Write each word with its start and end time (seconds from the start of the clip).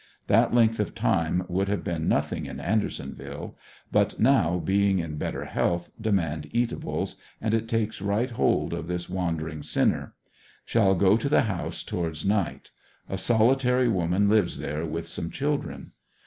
That 0.25 0.51
length 0.51 0.79
of 0.79 0.95
time 0.95 1.43
would 1.47 1.67
have 1.67 1.83
been 1.83 2.07
nothing 2.07 2.47
in 2.47 2.59
Andersonville, 2.59 3.55
but 3.91 4.19
now 4.19 4.57
being 4.57 4.97
in 4.97 5.17
better 5.19 5.45
health 5.45 5.91
demand 6.01 6.49
eatables, 6.51 7.17
and 7.39 7.53
it 7.53 7.67
takes 7.69 8.01
right 8.01 8.31
hold 8.31 8.73
of 8.73 8.87
this 8.87 9.07
wan 9.07 9.37
dering 9.37 9.61
sinner. 9.61 10.15
Shall 10.65 10.95
go 10.95 11.17
to 11.17 11.29
the 11.29 11.41
house 11.41 11.83
towards 11.83 12.25
night. 12.25 12.71
A 13.07 13.15
solitary 13.19 13.89
woman 13.89 14.27
lives 14.27 14.57
there 14.57 14.87
with 14.87 15.07
some 15.07 15.29
children. 15.29 15.91